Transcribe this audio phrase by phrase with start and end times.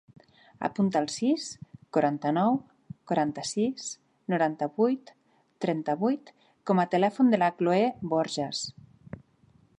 [0.67, 1.43] Apunta el sis,
[1.97, 2.57] quaranta-nou,
[3.11, 3.91] quaranta-sis,
[4.35, 5.13] noranta-vuit,
[5.67, 6.33] trenta-vuit
[6.71, 7.85] com a telèfon de la Cloè
[8.15, 8.65] Borjas.